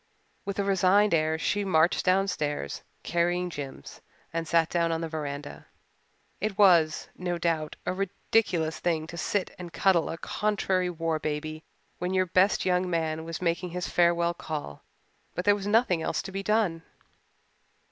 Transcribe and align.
With 0.45 0.57
a 0.57 0.63
resigned 0.63 1.13
air 1.13 1.37
she 1.37 1.63
marched 1.63 2.03
downstairs, 2.05 2.81
carrying 3.03 3.51
Jims, 3.51 4.01
and 4.33 4.47
sat 4.47 4.67
down 4.67 4.91
on 4.91 5.01
the 5.01 5.07
veranda. 5.07 5.67
It 6.39 6.57
was, 6.57 7.07
no 7.15 7.37
doubt, 7.37 7.75
a 7.85 7.93
ridiculous 7.93 8.79
thing 8.79 9.05
to 9.05 9.15
sit 9.15 9.51
and 9.59 9.71
cuddle 9.71 10.09
a 10.09 10.17
contrary 10.17 10.89
war 10.89 11.19
baby 11.19 11.63
when 11.99 12.15
your 12.15 12.25
best 12.25 12.65
young 12.65 12.89
man 12.89 13.25
was 13.25 13.43
making 13.43 13.69
his 13.69 13.89
farewell 13.89 14.33
call, 14.33 14.83
but 15.35 15.45
there 15.45 15.53
was 15.53 15.67
nothing 15.67 16.01
else 16.01 16.23
to 16.23 16.31
be 16.31 16.41
done. 16.41 16.81